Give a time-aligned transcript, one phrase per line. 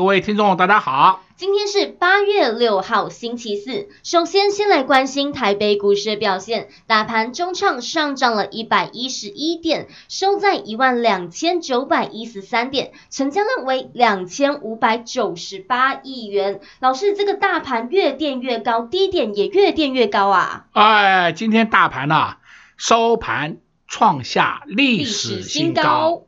[0.00, 1.22] 各位听众大家好。
[1.36, 3.90] 今天是八月六号，星期四。
[4.02, 6.70] 首先，先来关心台北股市的表现。
[6.86, 16.62] 大盘中场上涨了一百一十一点，收在一万两千九百一十三点，成交量为两千五百九十八亿元。
[16.80, 20.64] 老师，这个大盘越垫越高，低点也越垫越高啊！
[20.72, 22.38] 哎，今天大盘啊，
[22.78, 26.26] 收盘创下历史新高，新高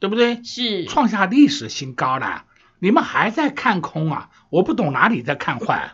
[0.00, 0.42] 对不对？
[0.42, 2.46] 是创下历史新高了。
[2.82, 4.28] 你们还在看空啊？
[4.50, 5.92] 我不懂哪里在看坏。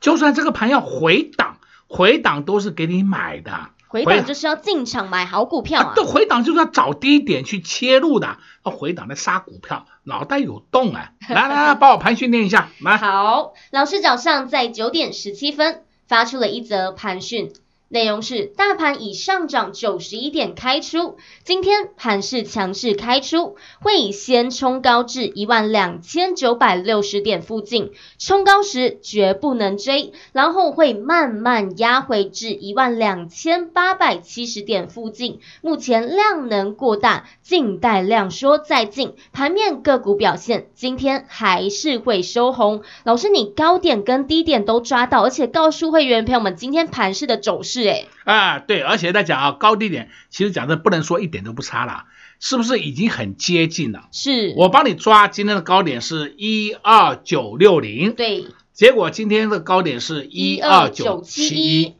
[0.00, 1.56] 就算这个盘要回档，
[1.88, 3.70] 回档都是给你买的。
[3.88, 5.92] 回档就是要进场买好股票啊！
[5.96, 8.38] 对，回档就是要找低点去切入的。
[8.64, 11.10] 要回档来杀股票，脑袋有洞啊！
[11.28, 12.68] 来来来，帮我盘训练一下。
[12.82, 17.52] 来，好，老师早上在九点十七分发出了一则盘讯。
[17.90, 35.40] 内容是大盘已上涨九十一点开出，今天盘势强势开出，会先冲高至一万两千九百六十点附近，冲高时绝不能追，然后会慢慢压回至一万两千八百七十点附近。
[35.62, 39.14] 目前量能过大，静待量缩再进。
[39.32, 42.82] 盘面个股表现，今天还是会收红。
[43.04, 47.77] 老师，你高点跟低点都抓到，而且告诉会员朋友们今天盘势的走势。
[47.82, 52.04] 是哎，啊对，而且在讲啊高低点，其实讲的不能说一点都不差了，
[52.40, 54.08] 是不是已经很接近了？
[54.10, 61.94] 是，我帮你抓今天的高点是一二九六零，对，结果今天的高点是一二九七一，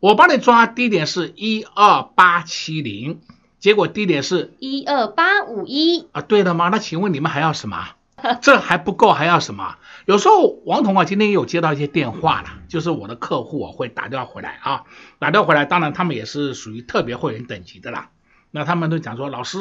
[0.00, 3.20] 我帮你抓低点是一二八七零，
[3.58, 6.06] 结果低点是一二八五一。
[6.12, 6.68] 啊，对了吗？
[6.68, 7.88] 那请问你们还要什么？
[8.42, 9.76] 这还不够，还要什么？
[10.06, 14.82] 有时候王彤啊，今天也有接到一些电话了，就是我的客户啊会打电话回来啊，
[15.18, 18.10] 打电话回来，当然他们也是属于特别会员等级的啦。
[18.50, 19.58] 那他们都讲说，老师，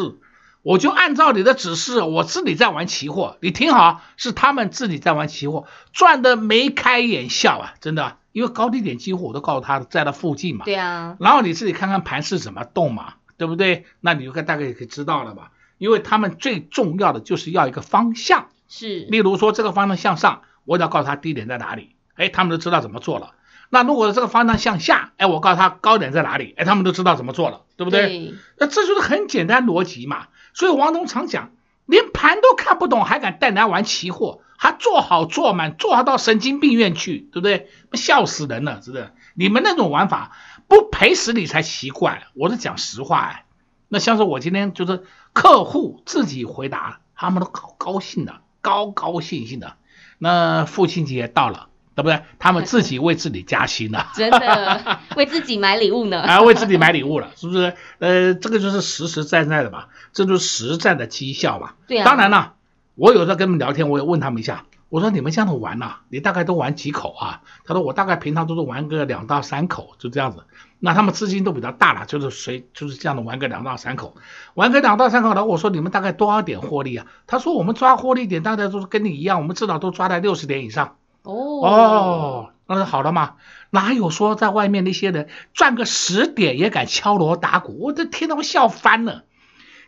[0.64, 3.38] 我就按照你的指示，我自己在玩期货。
[3.42, 10.66] 你听好，是他们自己在玩期货，赚的眉开眼笑啊，真的，因为高低点几乎我都告诉他在那附近嘛。
[10.66, 11.16] 对啊。
[11.20, 13.86] 然后你自己看看盘是怎么动嘛，对不对？
[14.00, 15.52] 那你就大概也可以知道了吧。
[15.81, 23.34] 因为他们最重要的就是要一个方向，是，例如说这个方向向上，我要告诉他低点在哪里，哎，他们都知道怎么做了。
[23.72, 28.08] 那如果这个方向向下，哎，我告诉他高点在哪里，哎，他们都知道怎么做了，对不对？
[28.09, 28.34] 对。
[28.59, 30.28] 那这就是很简单逻辑嘛。
[30.53, 31.50] 所以王东常讲，
[31.88, 37.69] 连盘都看不懂，还敢带人家玩期货，还做好做满，做好到神经病院去，对不对？
[37.94, 39.09] 笑死人了，是不是？
[39.34, 40.31] 你们那种玩法
[40.68, 42.28] 不赔死你才奇怪。
[42.36, 43.46] 我是讲实话哎。
[43.94, 45.03] 那像是我今天就是
[45.34, 49.74] 客户自己回答，他们都高高兴的，高高兴兴的。
[50.18, 52.22] 那父亲节到了，对不对？
[52.40, 56.22] 他们自己为自己加薪了，真的 为自己买礼物呢。
[56.22, 57.74] 啊，为自己买礼物了，是不是？
[58.00, 61.75] 呃，这个就是实实在在的吧，这就是实战的绩效吧。
[61.85, 62.06] 对啊。
[62.06, 62.53] 当然了，
[62.96, 67.44] 我有时候跟他们聊天，我也问他们一下，我说你们这样子玩呐，你大概都玩几口啊？
[67.63, 70.44] 他说我大概平常都是玩个两到三口，就这样子。
[70.79, 74.18] 那他们资金都比较大了，就是谁就是这样的玩个两到三口，
[74.53, 75.30] 玩个两到三口。
[75.30, 77.06] 然后我说你们大概多少点获利啊？
[77.25, 80.97] 他说我们抓获利点大概都是跟你一样，我们至少都抓在六十点以上。
[81.24, 83.35] 哦哦，那是好了嘛？
[83.69, 87.78] 哪有说在外面那些人赚个十点也敢敲锣打鼓？
[87.80, 89.24] 我的天呐，我笑翻了。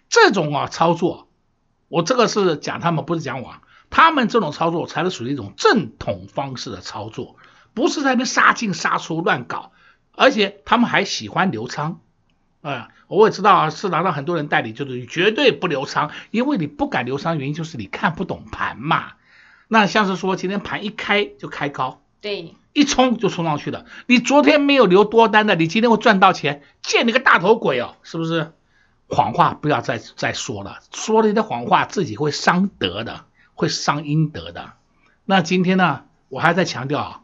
[0.08, 1.28] 这种啊操作，
[1.90, 3.56] 我这个是讲他们不是讲我，
[3.94, 7.36] 他们这种操作才是属于一种正统方式的操作，
[7.76, 9.72] 不是在那杀进杀出乱搞。
[10.16, 12.00] 而且他们还喜欢留仓，
[12.64, 19.14] 啊，我也知道啊，市场上很多人代理就是绝对不留仓，因为你不敢留仓，原因就是你看不懂盘嘛。
[19.68, 23.86] 那像是说今天盘一开就开高，对，一冲就冲上去了。
[24.08, 28.54] 你昨天没有留多单的，你今天会赚到钱，见你个大头鬼哦，是不是？
[29.08, 33.26] 谎话不要再再说了，说了一些谎话自己会伤德的，
[33.56, 34.74] 会伤阴德的。
[35.26, 37.22] 那今天呢，我还在强调啊，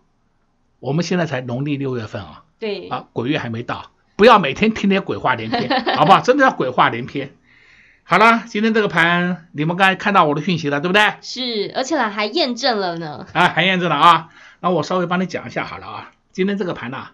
[0.79, 2.43] 我们现在才农历六月份啊。
[2.59, 6.19] 对啊，鬼月还没到，不要每天听点鬼话连篇， 好不好？
[6.21, 7.33] 真的要鬼话连篇。
[8.03, 11.13] 好了，今天这个盘，你们刚才看到我的讯息了，对不对？
[11.21, 13.27] 是，而且呢还验证了呢。
[13.33, 14.29] 啊，还验证了啊。
[14.59, 16.11] 那我稍微帮你讲一下好了啊。
[16.31, 17.11] 今天这个盘呢、啊，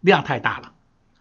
[0.00, 0.72] 量太大了，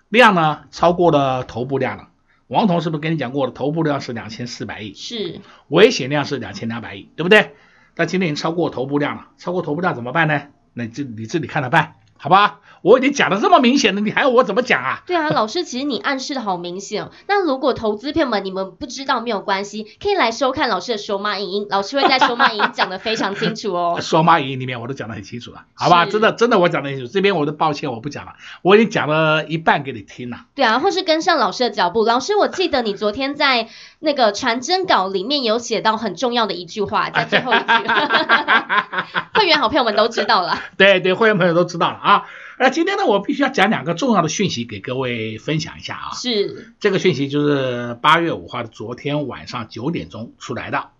[0.09, 2.09] 量呢超过了头部量了。
[2.47, 3.51] 王彤是不是跟你讲过了？
[3.51, 7.55] 头部量是两千四百亿，是，危险量是两千两百亿，对不对？
[7.95, 10.47] 但今天已经超过头部量了，超过头部量怎么办呢？
[10.73, 11.95] 那你自你自己看着办。
[12.17, 15.01] 好吧，我已经讲的这么明显了，你还要我怎么讲啊？
[15.07, 17.09] 对啊，老师，其实你暗示的好明显。
[17.27, 23.97] 那如果投资朋友们你们不知道没有关系，可以来收看老师的手马影音，老师会在手马影音讲的非常清楚哦。
[23.99, 26.05] 手马影音里面我都讲的很清楚了，好吧？
[26.05, 30.45] 真的真的我讲的很清楚，这边我都抱歉我不讲了，我已经讲了一半给你听了。
[30.53, 32.03] 对啊，或是跟上老师的脚步。
[32.05, 33.67] 老师，我记得你昨天在
[33.97, 37.63] 那个传真稿里面有写到很重要的一句话，在最后一句，
[39.33, 40.61] 会员好朋友们都知道了。
[40.77, 42.25] 对对，会员朋友都知道了啊。
[42.59, 46.11] 那今天呢，我必须要讲两个重要的讯息给各位分享一下啊。
[46.13, 50.91] 是，这个讯息就是八月五号的昨天晚上九点钟出来的。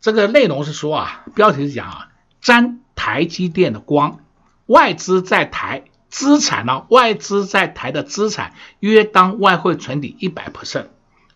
[0.00, 2.08] 这个内容是说啊，标题是讲啊，
[2.40, 4.20] 沾台积电的光，
[4.66, 10.86] 外资在台资产呢，外资在台的资产约当外汇存底一百 percent，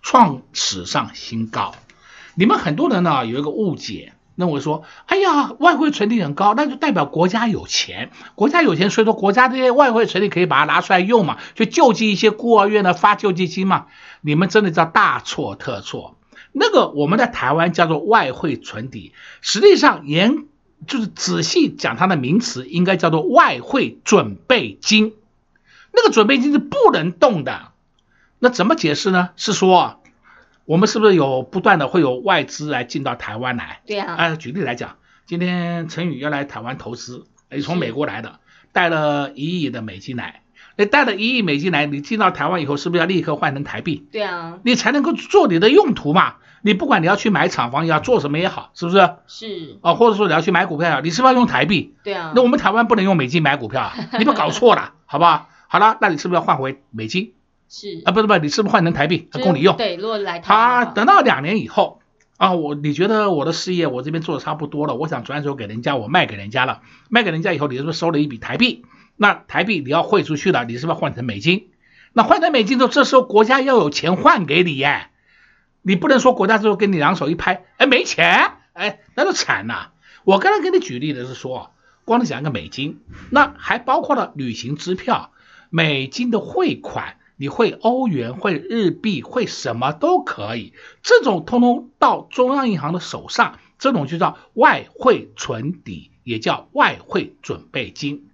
[0.00, 1.74] 创史上新高。
[2.36, 4.12] 你们很多人呢有一个误解。
[4.38, 13.86] 那我说，哎呀，外汇存底很高，那就代表国家有钱，国家有钱，所以说国家这些外汇存底可以把它拿出来用嘛，就救济一些孤儿院的发救济金嘛。
[14.20, 16.16] 你们真的叫大错特错，
[16.52, 20.44] 那个我们在台湾叫做外汇存底，实际上严
[20.86, 25.14] 就是仔细讲它的名词，应该叫做外汇准备金。
[25.94, 27.72] 那个准备金是不能动的，
[28.38, 29.30] 那怎么解释呢？
[29.36, 30.02] 是说。
[30.66, 33.80] 我们是不是有不断的会有外资来进到台湾来？
[33.86, 34.14] 对啊。
[34.16, 38.40] 啊，举例来讲，今天陈宇要来台湾投资，你从美国来的，
[38.72, 40.42] 带了一亿的美金来，
[40.76, 44.08] 你带了一亿美金来，你进到台湾以后，是不是要立刻换成台币？
[44.10, 44.58] 对啊。
[44.64, 46.34] 你才能够做你的用途嘛。
[46.62, 49.08] 你不管你要去买厂房，要做什么也好，是不是？
[49.28, 49.78] 是。
[49.82, 51.94] 啊，或者说你要去买股票，你是不是要用台币？
[52.02, 52.32] 对啊。
[52.34, 55.48] 那我们台湾不能用美金买股票啊，你不搞错了，好不好？
[55.68, 57.34] 好了，那你是不是要换回美金？
[57.68, 59.76] 是啊，不是不是，你是不是换成台币供你用？
[59.76, 62.00] 对，如果来台，他等到两年以后
[62.36, 68.84] 啊，我你觉得我的事业我这边做的差不多了，我想转手给人家，我卖给人家了，卖给人家以后，你是不是收了一笔台币？
[69.16, 71.70] 那台币你要汇出去了，你是不是要换成美金？
[72.12, 75.08] 那换成美金之后，这时候国家要有钱换给你耶，
[75.82, 79.92] 你不能说国家之后跟你两手一拍，哎，没钱，哎，那就惨了。
[80.24, 81.72] 我刚才给你举例的是说，
[82.04, 85.32] 光是讲一个美金，那还包括了旅行支票、
[85.70, 87.16] 美金的汇款。
[87.36, 90.72] 你会欧元，会日币，会什么都可以，
[91.02, 98.28] 这种通通到中央银行的手上，这种就叫外汇存底，也叫外汇准备金。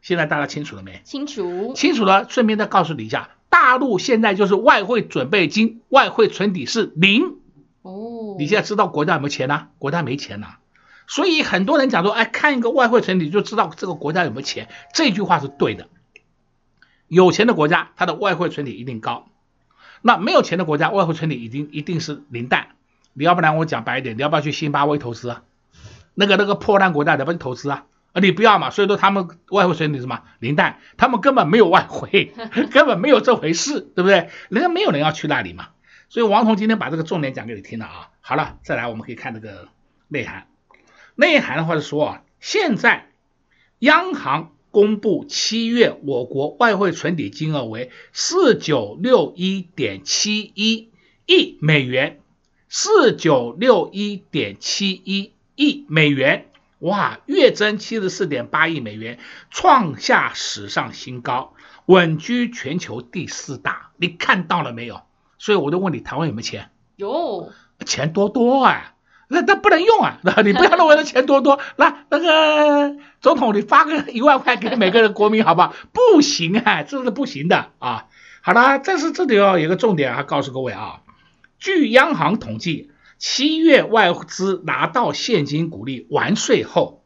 [0.00, 1.00] 现在大家清楚了没？
[1.04, 2.26] 清楚，清楚了。
[2.28, 7.36] 顺便再告诉你一下，大陆现在就是外汇准备金，外汇存底是零。
[7.82, 9.68] 哦，你现在知道国家有没有钱呢？
[9.78, 10.56] 国家没钱呐。
[11.08, 15.88] 所以很多人讲说，哎，看一个外汇存底就知道这个国家有没有钱，这句话是对的。
[17.08, 19.28] 有钱的国家，它的外汇存底一定高；
[20.02, 22.68] 那没有钱的国家，外汇存底一定一定是零蛋。
[23.12, 25.42] 你要不然我讲白一点，你要不要去新巴威投资啊？
[26.14, 27.84] 那个那个破烂国家，你要不要投资啊？
[28.12, 28.70] 啊，你不要嘛。
[28.70, 32.32] 所以说他们外汇存底什么零蛋，他们根本没有外汇，
[32.72, 34.28] 根本没有这回事，对不对？
[34.48, 35.68] 人家没有人要去那里嘛。
[36.08, 38.10] 所以王彤今天把这个重点讲给你听了啊。
[38.20, 39.68] 好了，再来我们可以看这个
[40.08, 40.46] 内涵。
[41.14, 43.06] 内涵的话是说啊，现在
[43.78, 44.52] 央行。
[44.76, 50.90] 公布七月我国外汇存底金额为四九六一点七一
[51.24, 52.20] 亿美元，
[52.68, 56.50] 四九六一点七一亿美元，
[56.80, 61.54] 哇，月增七十四点八亿美元，创下史上新高，
[61.86, 63.92] 稳居全球第四大。
[63.96, 65.00] 你看到了没有？
[65.38, 66.68] 所以我就问你，台湾有没有钱？
[66.96, 67.50] 有，
[67.86, 68.95] 钱多多啊。
[69.28, 70.18] 那那不能用啊！
[70.22, 75.74] 那 你不要认为那钱多多，那那个总统你发个一万块给每个人国民好不好？
[75.92, 78.06] 不行啊，这是不行的啊！
[78.40, 81.00] 好了，这是这里要有个重点啊，告诉各位啊，
[81.58, 87.02] 据央行统计，七月外资拿到现金股利完税后，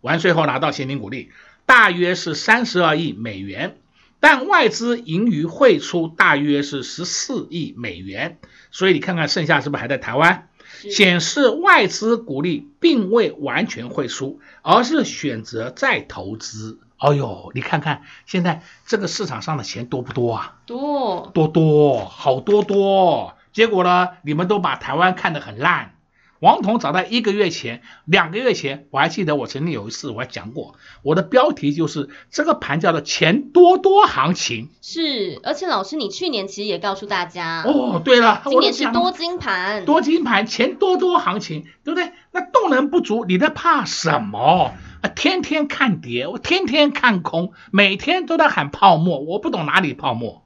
[0.00, 1.30] 完税后拿到现金股利
[1.66, 3.76] 大约是三十二亿美元，
[4.18, 8.38] 但外资盈余汇出大约是十四亿美元，
[8.72, 10.48] 所以你看看剩下是不是还在台湾？
[10.72, 16.78] 显示外资股利并未完全汇出，而是选择再投资。
[16.98, 20.58] 哎呦，你看看现在这个市场上的钱多不多啊？
[20.66, 23.34] 多，多多，好多多。
[23.52, 25.94] 结果呢，你们都把台湾看得很烂。
[26.40, 34.70] 王彤早在一个月前、两个月前，我还记得我曾经有一次我还讲过，我的标题就是这个盘叫做钱多多行情。
[34.80, 42.12] 是，而且老师你去年其实也告诉大家哦，对了，今年是多金盘，多金盘，钱多多行情，对不对？
[42.30, 44.72] 那动能不足，你在怕什么？
[45.02, 50.44] 啊，天天看跌，我天天看空，每天都在喊泡沫，我不懂哪里泡沫。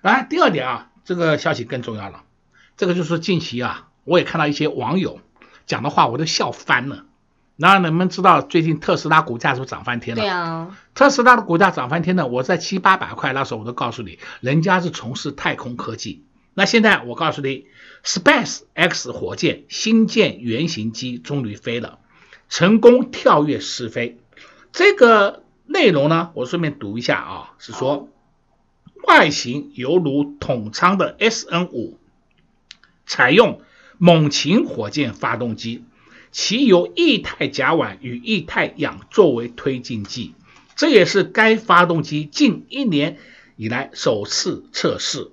[0.00, 2.22] 来，第二点啊，这个消息更重要了，
[2.76, 5.20] 这个就是近期啊，我也看到一些网友
[5.66, 7.04] 讲的话，我都笑翻了。
[7.56, 10.22] 那你们知道最近特斯拉股价是不是涨翻天了？
[10.22, 12.26] 对啊，特斯拉的股价涨翻天了。
[12.26, 16.24] 我在七八百块那时候我都告诉你，人家是从事太空科技。
[16.54, 17.66] 那现在我告诉你
[18.04, 22.00] ，Space X 火箭星舰原型机终于飞了，
[22.48, 24.18] 成功跳跃试飞。
[24.72, 28.08] 这个内容呢，我顺便读一下啊，是说
[29.06, 31.98] 外形犹如统舱的 SN 五
[33.06, 33.60] 采用
[34.04, 35.82] 猛禽火箭发动机。
[36.30, 40.34] 其由液态甲烷与液态氧作为推进剂，
[40.76, 43.16] 这也是该发动机近一年
[43.56, 45.30] 以来首次测试。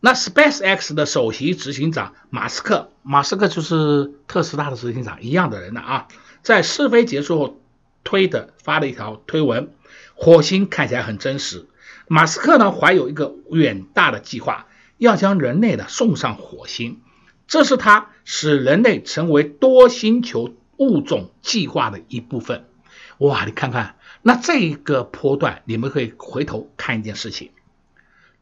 [0.00, 6.08] 那 SpaceX 的首席执行长马斯克，马斯克就是特斯拉的执行长一样的人了啊，
[6.40, 7.60] 在试飞结束后
[8.04, 9.68] 推的发了一条推文，
[10.14, 11.66] 火星看起来很真实。
[12.08, 14.66] 马斯克呢怀有一个远大的计划，
[14.96, 17.00] 要将人类的送上火星。
[17.46, 22.64] 这是它使人类成为多星球物种计划的一部分。
[23.18, 27.50] 哇，你看看，那这个波段，你们可以回头看一件事情：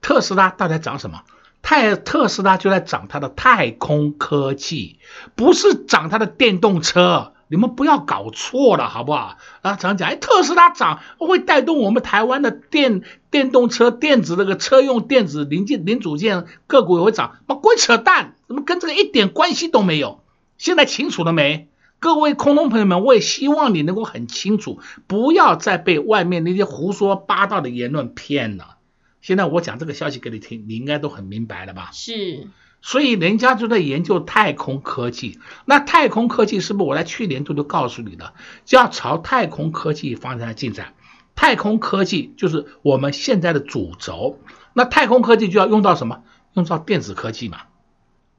[0.00, 1.22] 特斯拉到底在涨什么？
[1.60, 4.98] 太特斯拉就在涨它的太空科技，
[5.36, 7.34] 不是涨它的电动车。
[7.52, 9.36] 你们不要搞错了，好不好？
[9.60, 20.24] 啊，常讲，哎，特斯拉涨会带动我们台湾的电电动车电子那个车用电子零件零组件个股也会涨，妈鬼扯淡，怎么跟这个一点关系都没有？
[20.56, 21.68] 现在清楚了没？
[21.98, 28.78] 各位空中朋友们，我也希望你能够很清楚，不要再被外面那些胡说八道的言论骗了。
[29.20, 31.90] 现在我讲这个消息给你听，你应该都很明白了吧？
[31.92, 32.48] 是。
[32.82, 38.34] 所以人家就在研究太空科技，那太空科技是不是我在去年度就告诉你的，
[38.64, 40.94] 就要朝太空科技方向进展？
[41.34, 44.38] 太空科技就是我们现在的主轴，
[44.74, 46.24] 那太空科技就要用到什么？
[46.54, 47.60] 用到电子科技嘛。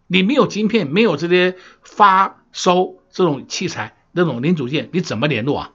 [0.07, 5.71] 你没有晶片，没有这些发收这种器材那种零组件，你怎么联络啊？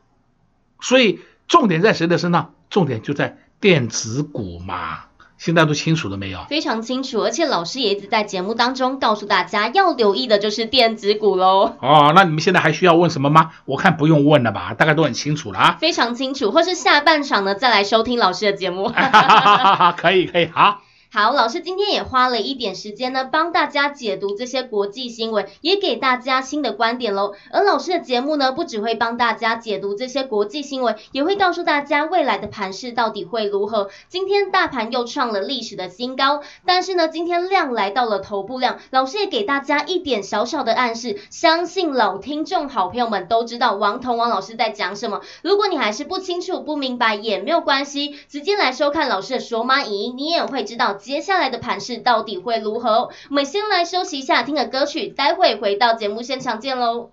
[0.80, 2.54] 所以重点在谁的身上？
[2.70, 5.07] 重点就在电子股嘛。
[5.38, 6.44] 现在都清楚了没有？
[6.50, 11.76] 非常清楚，而且老师也一直在节目当中告诉大家要留意的就是电子股喽。
[11.80, 13.52] 哦，那你们现在还需要问什么吗？
[13.64, 15.76] 我看不用问了吧，大概都很清楚了啊。
[15.80, 18.92] 非常清楚，或是下半场呢再来收听老师的节目。
[19.96, 20.82] 可以可以，好。
[21.10, 27.32] 好，老师今天也花了一点时间呢，帮大家解读这些国际新闻，也给大家新的观点喽。
[27.50, 33.88] 而老师的节目呢，不只会帮大家解读这些国际新闻，也会告诉大家未来的盘势到底会如何。
[34.10, 45.22] 今天大盘又创了历史的新高，但是呢，今天量来到了头部量，老师也给大家一点小小的暗示，相信老听众好朋友们都知道王彤王老师在讲什么。
[45.40, 50.97] 如果你还是不清楚、不明白也没有关系，直接来收看老师的说码影音，你也会知道。
[50.98, 53.10] 接下来的盘势到底会如何？
[53.30, 57.10] 我们先来休息一下，听个歌曲，待会回到节目现场见喽！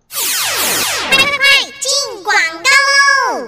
[1.10, 3.48] 快快快，进广告喽！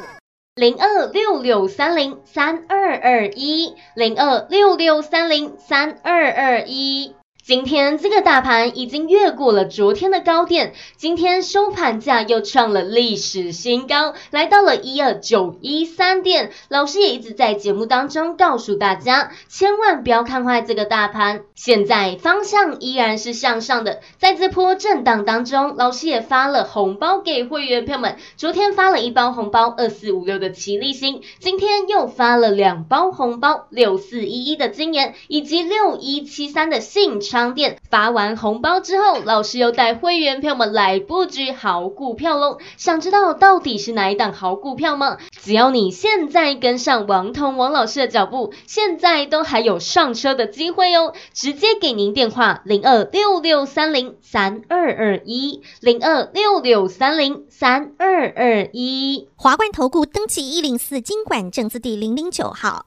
[0.56, 7.17] 零二六六三零三二二一，零二六六三零三二二一。
[7.48, 16.52] 今天这个大盘已经越过了昨天的高点，今天收盘价又创了历史新高，来到了一二九一三点。
[16.68, 24.02] 老师也一直在节目当中告诉大家，千万不要看坏这个大盘，现在方向依然是向上的。
[24.18, 37.37] 在这波震荡当中，老师也发了红包给会员朋友们，昨天发了一包红包二四五六的奇力新，今天又发了两包红包六四一一的金研以及六一七三的信昌。
[37.38, 42.58] 商店发完红包之后，老师又带会员朋友们来布局好股票喽。
[42.78, 45.18] 想知道到底是哪一档好股票吗？
[45.40, 51.14] 只要你现在跟上王彤王老师的脚步，现在都还有上车的机会哦。
[51.32, 59.30] 直接给您电话零二六六三零三二二一零二六六三零三二二一。
[59.36, 62.87] 华冠投顾登记一零四金管证字第零零九号。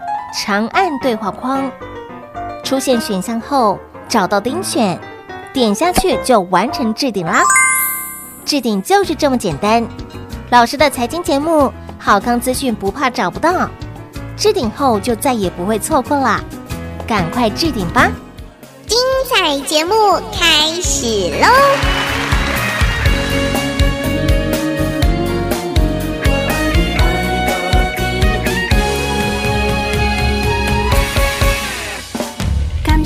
[0.33, 1.71] 长按对话框，
[2.63, 3.79] 出现选项后。
[4.09, 4.99] 找到钉选，
[5.53, 7.43] 点下去就完成置顶啦！
[8.43, 9.87] 置顶就是这么简单。
[10.49, 13.69] 老师的财经节目，好康资讯不怕找不到，
[14.35, 16.41] 置顶后就再也不会错过啦！
[17.07, 18.11] 赶快置顶吧！
[18.85, 18.97] 精
[19.29, 19.93] 彩节目
[20.37, 22.00] 开始喽！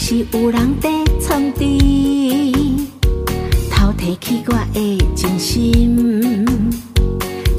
[0.07, 0.87] 是有人在
[1.19, 2.87] 床底
[3.71, 6.45] 偷提起我的真心？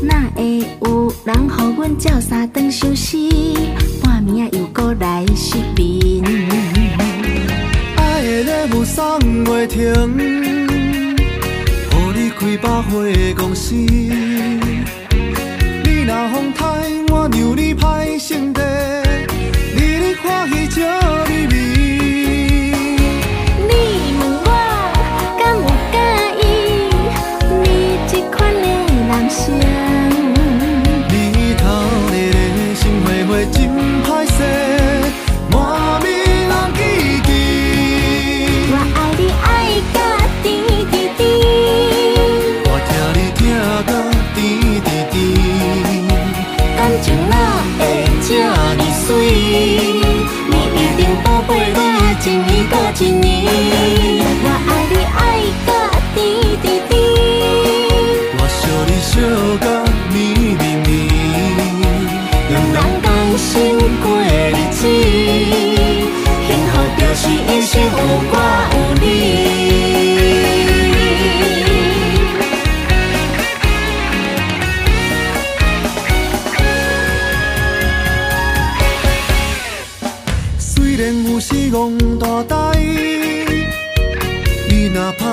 [0.01, 3.53] 哪会有人乎阮照三顿休息？
[4.01, 6.23] 半暝啊又搁来失眠。
[7.97, 9.93] 爱的礼物送袂停，
[11.91, 12.85] 予你开百花
[13.37, 13.75] 公司。
[13.75, 14.85] 你
[16.07, 16.53] 若风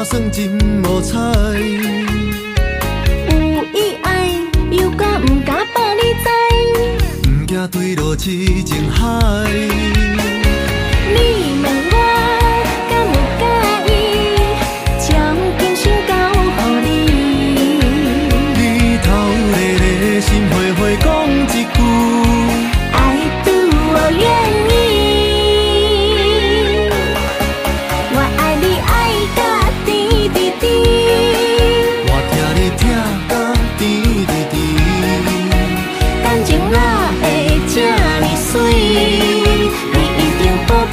[0.03, 0.49] 算真
[0.83, 1.17] 无彩，
[3.29, 4.29] 有意爱
[4.69, 7.29] 又敢毋敢放你知？
[7.29, 9.03] 毋惊坠落痴情海。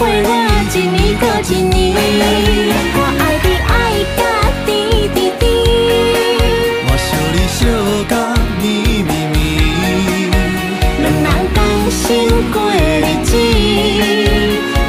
[0.01, 0.29] 为了
[0.75, 1.95] 一年过一年，
[2.97, 3.71] 我爱你爱
[4.17, 4.19] 甲
[4.65, 4.69] 甜
[5.15, 5.43] 甜甜，
[6.87, 7.61] 我想你想
[8.09, 8.13] 甲
[8.63, 8.65] 你，
[9.03, 9.39] 绵绵，
[11.03, 11.59] 两人同
[11.91, 12.01] 心
[12.51, 13.31] 过日子，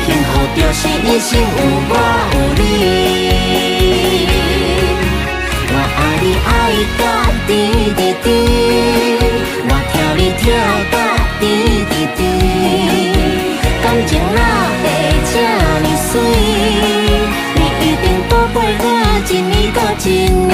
[0.06, 1.94] 幸福就是一生有我
[2.32, 2.64] 有你，
[5.74, 6.50] 我爱你爱
[6.98, 7.00] 甲
[7.48, 7.50] 甜
[7.98, 8.26] 甜甜，
[9.68, 10.42] 我疼你疼
[10.90, 10.96] 甲
[11.42, 11.44] 甜
[11.90, 13.01] 甜甜。
[15.34, 15.36] 这
[15.84, 16.14] 么水？
[17.56, 18.86] 你一定宝贝我
[19.30, 20.52] 一年到一年，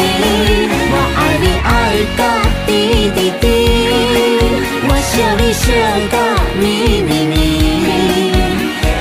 [0.94, 1.70] 我爱你爱
[2.16, 2.22] 到
[2.68, 2.70] 甜
[3.16, 3.44] 甜甜，
[4.88, 5.12] 我想
[5.42, 5.66] 你想
[6.12, 6.16] 甲
[6.60, 6.64] 咪
[7.02, 7.36] 咪咪，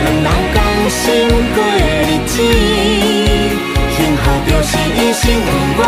[0.03, 0.57] 两人同
[0.89, 0.97] 心。
[3.97, 5.81] 幸福就是一生有我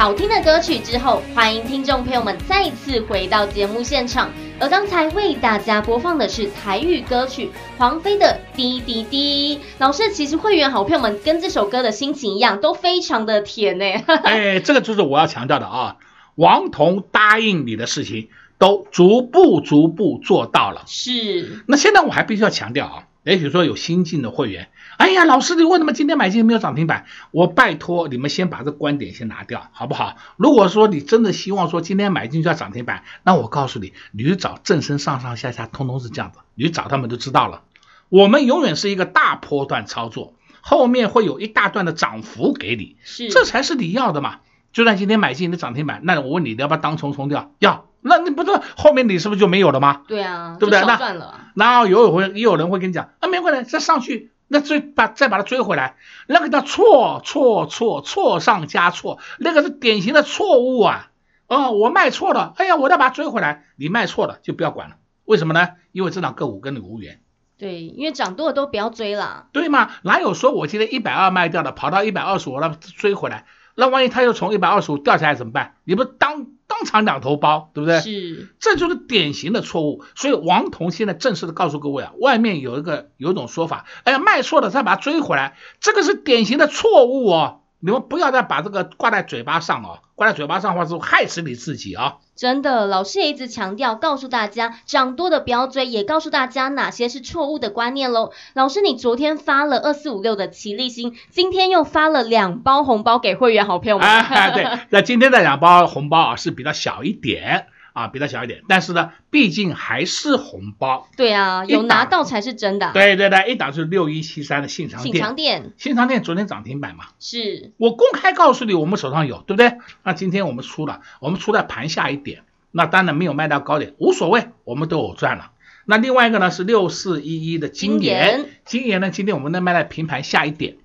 [0.00, 4.30] 好听的歌曲之后，欢迎听众朋友们再次回到节目现场。
[4.58, 9.56] 而刚才为大家播放的是台语歌曲黄飞的《滴滴滴》。
[9.76, 13.84] 老师，其实会员好朋友们跟这首歌的心情一样，都非常的甜呢。
[14.24, 15.98] 哎，这个就是我要强调的啊！
[16.36, 18.30] 王彤答应你的事情。
[18.56, 21.62] 都逐步逐步做到了，是。
[21.66, 24.68] 那现在我还必须要强调啊，也许说有新进的会员，
[25.00, 27.06] 哎呀，老师，你为什么今天买进没有涨停板？
[27.30, 30.16] 我拜托你们先把这观点先拿掉，好不好？
[30.36, 37.62] 如果说你真的希望说今天买进就要涨停板，那我告诉你，你去找正身上上下下通通是这样子，你去找他们就知道了。
[38.10, 44.40] 我们永远是一个大波段操作，后面会有一大段的涨幅给你，是，这才是你要的嘛。
[44.74, 47.50] 就算今天买进的涨停板，那我问你，你要不要当冲冲掉？
[47.58, 47.86] 要。
[48.02, 50.02] 那你不知道后面你是不是就没有了吗？
[50.06, 50.80] 对啊，对不对？
[50.82, 55.94] 那然后有有会也有人会跟你讲啊，没关系，再上去，那追把再把它追回来，
[56.26, 61.12] 那个叫错错错错上加错，那个是典型的错误啊！
[61.46, 65.68] 哦，我卖错了，哎呀，我再把它追回来，你卖错了就不要管了，为什么呢？
[65.92, 67.20] 因为这档个股跟你无缘。
[67.58, 69.46] 对，因为涨多了都不要追了。
[69.52, 69.92] 对吗？
[70.02, 73.46] 哪有说我今天一百二卖掉了，跑到一百二十五了追回来？
[73.76, 75.76] 那万一他又从一百二十五掉下来怎么办？
[75.84, 76.48] 你不当？
[76.70, 78.00] 当场两头包，对不对？
[78.00, 80.04] 是，这就是典型的错误。
[80.14, 87.59] 所以王彤现在正式的告诉各位啊，外面有一个有一种说法，哎呀，卖错了再把它追回来，这个是典型的错误哦。
[87.80, 92.12] 你们不要再把这个挂在嘴巴上哦，挂在嘴巴上的话是害死你自己啊、哦！
[92.36, 98.32] 真的，老师也一直强调，告诉大家涨多的不要追，也告诉大家哪些是错误的观念喽。
[98.52, 104.06] 老师，你昨天发了二四五六的齐力新，今天又发了两包红包给会员好朋友们。
[104.06, 107.66] 啊，对，那今天的两包红包啊是比较小一点。
[108.00, 111.08] 啊，比它小一点，但是呢，毕竟还是红包。
[111.16, 112.92] 对啊，有拿到才是真的。
[112.92, 115.14] 对对对，一档是六一七三的信长店。
[115.14, 117.04] 信长店，信长店昨天涨停板嘛？
[117.18, 117.72] 是。
[117.76, 119.78] 我公开告诉你，我们手上有，对不对？
[120.02, 125.52] 那今天我们出了，我们出在盘下一点，那当然没有卖到高点，无所谓，我们都有赚了。
[125.84, 130.76] 那另外一个呢是六四一一的金研，金研呢今天我们呢卖在平盘下一点，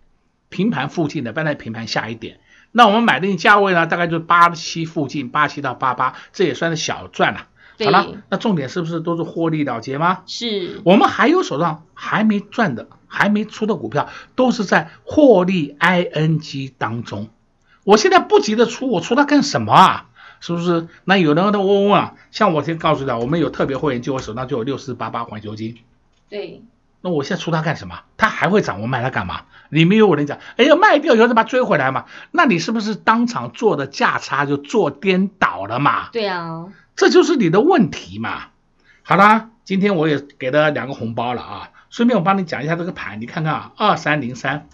[0.49, 2.39] 平盘附近的卖在平盘下一点。
[2.77, 7.47] 那我们买的价位呢，大概就是八七附近，八七到八八，这也算是小赚了。
[7.79, 10.23] 好了，那重点是不是都是获利了结吗？
[10.25, 10.81] 是。
[10.83, 17.29] 我们还有手上还没赚的、还没出的股票，都是在获利 ing 当中。
[17.85, 20.09] 我现在不急着出，我出它干什么啊？
[20.41, 20.89] 是不是？
[21.05, 25.77] 那有人都问问啊，像我先告诉他，我们有特别会员，就我手上就有六四八八环球金。
[26.29, 26.61] 对。
[27.05, 27.99] 那我现在出它干什么？
[28.17, 29.43] 它还会涨，我卖它干嘛？
[29.69, 32.05] 里面有人讲，哎呀，卖掉以后再把它追回来嘛？
[32.31, 36.09] 那你是不是当场做的价差就做颠倒了嘛？
[36.11, 36.65] 对啊，
[36.95, 38.45] 这就是你的问题嘛。
[39.03, 44.67] 好啦，今天我也给了两个红包了啊，顺便我帮你讲一下这个盘，你看看啊，二三零三，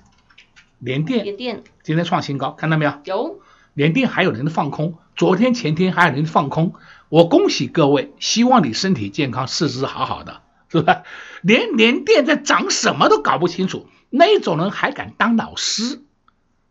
[0.80, 2.94] 联电，联电今天创新高，看到没有？
[3.04, 3.39] 有，
[3.74, 6.76] 联电还有人放空，昨天前天还有人放空，
[7.10, 10.39] 我恭喜各位，希望你身体健康，四肢好好的。
[10.71, 11.03] 是吧？
[11.41, 16.01] 连连电在涨什么都搞不清楚，那种人还敢当老师？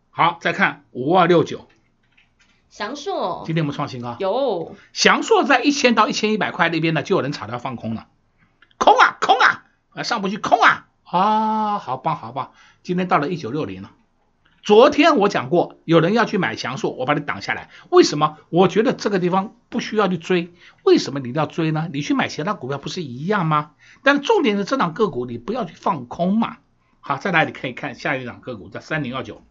[0.09, 1.69] 好，再看五二六九，
[2.71, 8.09] 祥硕，今天我们创新高，有祥硕在一千到一千一百块那边呢，就有人炒它放空了，
[8.79, 13.91] 空啊空啊，啊上不去空啊啊，好棒好棒，今天到了一九六零了。
[14.63, 17.71] 昨天我讲过，有人要去买祥硕，我把你挡下来。
[17.89, 18.37] 为什么？
[18.51, 20.53] 我觉得这个地方不需要去追。
[20.85, 21.89] 为什么你要追呢？
[21.93, 23.71] 你去买其他股票不是一样吗？
[24.03, 26.59] 但是重点是这档个股你不要去放空嘛。
[27.01, 29.43] 好，再来你可以看下一档个股，在三零二九，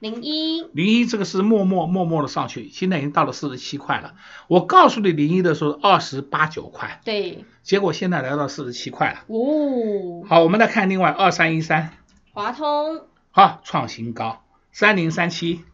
[0.00, 4.14] 零一零一这个是默默默默的上去，现在已经到了四十七块了。
[4.48, 9.20] 我告诉你零一的时候二十八九块，对，结果现在来到四十七块了。
[9.28, 11.92] 哦，好，我们来看另外二三一三，
[12.32, 13.09] 华通。
[13.32, 15.64] 好，创新高，三零三七，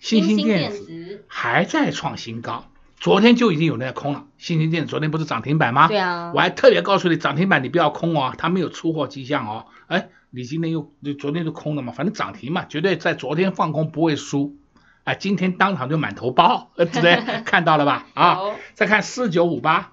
[0.00, 2.64] 新兴电子还在创新高，
[2.98, 4.26] 昨天就已经有人在空了。
[4.36, 5.86] 新兴电子昨天不是涨停板吗？
[5.86, 9.66] 对啊，我还特别告诉你，涨停板你不要空哦，它没有出货迹象哦。
[9.86, 14.56] 哎，你今天又你昨天就空了嘛，反正涨停嘛，绝对在昨天放空不会输。
[15.04, 17.14] 哎，今天当场就满头包，对不对？
[17.46, 18.06] 看到了吧？
[18.14, 18.40] 啊，
[18.74, 19.92] 再看四九五八，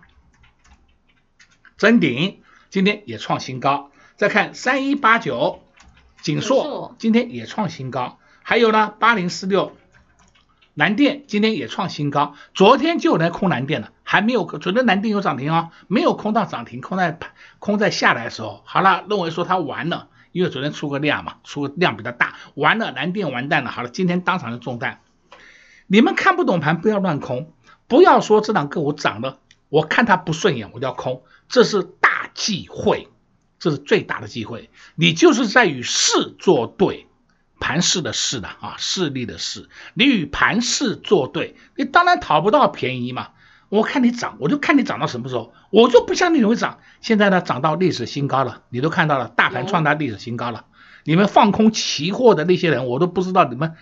[1.78, 2.42] 真顶
[2.72, 5.62] 今天也创新高，再看三一八九。
[6.22, 9.74] 景硕今天也创新高，还有呢，八零四六。
[10.74, 17.18] 南电今天也创新高，昨天就有人空南电了，还没有，昨天南电有涨停哦，没有空到涨停，空在
[17.58, 25.02] 空在下来的时候，好了，认为说它完了，因为昨天出个量嘛，出个量比较大，完了，南电完蛋了，好了，今天当场就中弹，
[25.88, 27.52] 你们看不懂盘不要乱空，
[27.88, 33.08] 不要说这档个股涨了，我看它不顺眼我就要空，这是大忌讳。
[33.60, 37.08] 这是最大的机会，你就是在与势作对，
[37.60, 43.30] 盘势的势的啊，势力的势，你与盘势作对，你当然讨不到便宜嘛。
[43.70, 46.80] 我看你涨，我就看你涨到什么时候，我就不相信你会涨。
[47.02, 50.64] 现在呢，涨到历史新高了，你都看到了，大盘创造历史新高了。
[51.04, 53.76] 你们放空期货的那些人，我都不知道你们，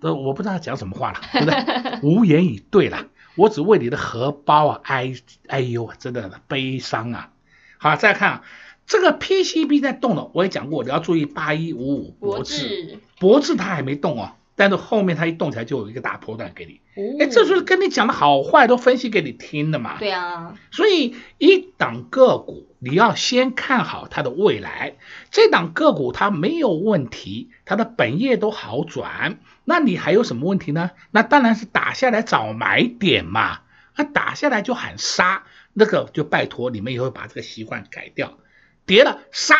[0.00, 2.00] 呃，我不知道讲什么话了，对不对？
[2.02, 5.14] 无言以对了，我只为你的荷包啊哀
[5.46, 7.30] 哎呦，真的悲伤啊。
[7.78, 8.42] 好，再看。
[8.86, 16.80] 这个 PCB 在动了，我也讲过，你要注意八一五五博智，博智它还没动哦，但是后面它一动起来就有一个大波段给你，
[17.20, 19.98] 哎、哦，这就是跟你讲的好坏都分析给你听的嘛。
[19.98, 24.94] 对啊，所以一档个股你要先看好它的未来，
[25.32, 30.92] 这档个股它没有问题，它的本业都好转，那你还有什么问题呢？
[31.10, 33.62] 那当然是打下来找买点嘛，
[33.96, 38.38] 那打下来就喊杀，那个就拜托你们以后把这个习惯改掉。
[38.86, 39.56] 跌了杀，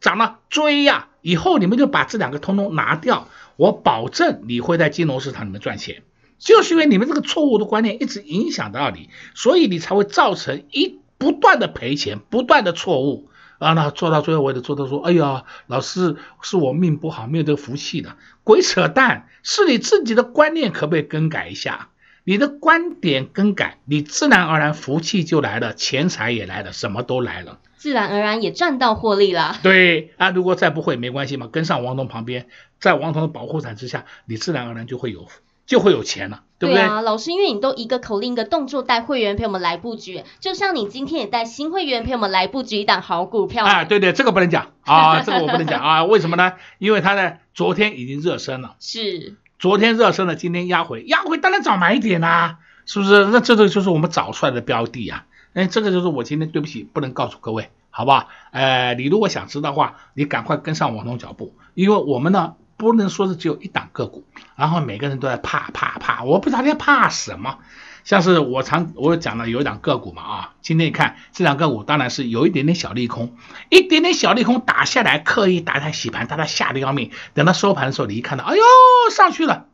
[0.00, 6.02] 涨了追呀、以后你们就把这两个通通拿掉，我保证你会在金融市场里面赚钱。
[6.38, 13.72] 就是因为你们这个错误的观念一直影响到你，所以你才会造成一不断的赔钱，不断的错误啊！
[13.72, 19.28] 那做到最后，我也得做到说，哎呀，老师是我命不好，没有这个福气的，鬼扯淡！
[19.42, 21.88] 是你自己的观念可不可以更改一下？
[22.24, 29.58] 你的观点更改，你自然而然福气就来了，钱财也来了，什么都来了，自然而然也赚到获利了。
[29.62, 32.46] 对啊，如果再不会没关系嘛，跟上王彤旁边，
[32.80, 35.28] 在王彤的保护伞之下，你自然而然就会有
[35.66, 36.82] 就会有钱了，对不对？
[36.82, 46.54] 对啊，老师，因为你都一个口令一个动作带会员陪我们来布局，就像你今天也带新会员陪我们来布局一档好股票啊，对对，这个不能讲啊，这个我不能讲啊，为什么呢？
[46.78, 49.36] 因为他呢昨天已经热身了，是。
[49.58, 53.24] 昨天热身了，今天压回，压回当然早买点啦、是不是？
[53.26, 55.24] 那这个就是我们找出来的标的呀。
[55.54, 58.28] 哎，这个就是我今天对不起，不能告诉各位，好不好？
[58.50, 64.24] 呃，你如果想知道的话，你赶快跟上王总脚步，因为我们呢不能说是只有一档个股，
[64.56, 67.58] 然后每个人都在怕怕怕，我不知道在怕什么。
[68.04, 73.34] 像是我常我讲的有一档个股嘛啊，今天你看这两个股当然是有一点点小利空，
[73.70, 77.10] 一点点小利空打下来，刻意打它洗盘，把它吓得要命。
[77.32, 78.62] 等到收盘的时候，你一看到，哎呦
[79.10, 79.68] 上去了，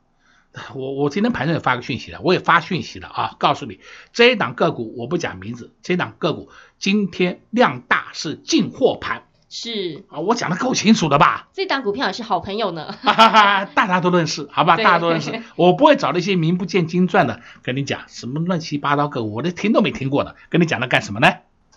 [0.75, 3.81] 我我今天盘中也发个讯息了，我也发讯息了啊，告诉你
[4.13, 9.25] 这一档个股我不讲名字，这一档个股今天量大是进货盘。
[9.51, 11.49] 是啊，我讲的够清楚的吧？
[11.53, 14.77] 这档股票也是好朋友呢，哈哈哈，大家都认识，好吧？
[14.77, 21.29] 大家都认识， 我不会找那些名不见经传的跟你讲什么乱七八糟个，我连听都没听过的，跟你讲那干什么呢？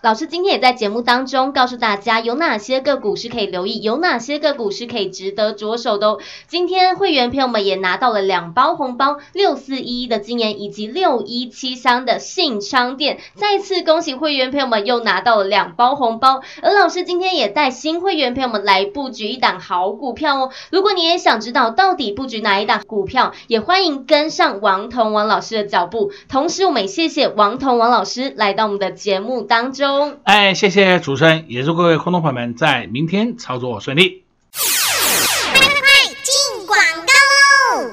[0.03, 6.19] 老师今天也在节目当中告诉大家，有哪些个股是可以留意，有哪些个股是可以值得着手的哦。
[6.49, 16.41] 今天会员朋友们也拿到了两包红包，六四一一的晶炎以及六一七三的信昌电，再次恭喜会员朋友们又拿到了两包红包。
[16.61, 20.49] 而老师今天也带新会员朋友们来布局一档好股票哦。
[20.69, 26.11] 如果你也想知道到底布局哪一档股票，也欢迎跟上王彤王老师的脚步。
[26.27, 29.92] 同时，我们也谢谢王彤王老师来到我们的节目当中。
[30.23, 34.23] 哎，谢谢主持人，也祝各位观众朋友们在明天操作顺利。
[34.53, 37.91] 快快快，进广告喽！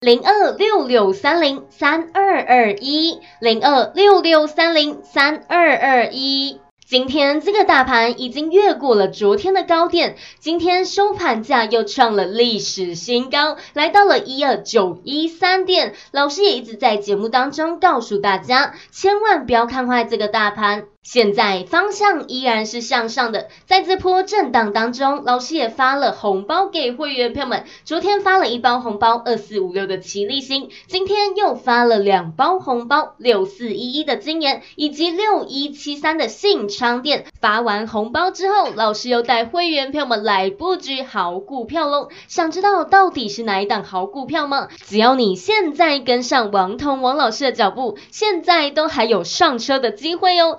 [0.00, 6.60] 零二六六三零三二二一，零二六六三零三二二一。
[6.88, 15.94] 今天这个大盘已经越过了昨天的高点，今天收盘价又创了历史新高，来到了一二九一三点。
[16.12, 20.84] 老师也一直在节目当中告诉大家，千万不要看坏这个大盘。
[21.06, 27.64] 现在方向依然是向上的，在这波震荡当中，老师也发了红包给会员朋友们。
[27.84, 37.26] 昨天发了一包红包，二四五六的奇力新，今天又发了两包红包，六四一一的晶炎以及六一七三的信昌电。
[37.40, 42.08] 发完红包之后，老师又带会员朋友们来布局好股票喽。
[42.26, 44.66] 想知道到底是哪一档好股票吗？
[44.84, 50.58] 只要你现在跟上王彤王老师的脚步，现在都还有上车的机会哦。